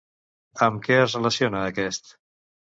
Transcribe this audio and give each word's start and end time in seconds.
Amb 0.67 0.81
què 0.87 0.97
es 1.03 1.15
relaciona 1.19 1.63
aquest? 1.69 2.13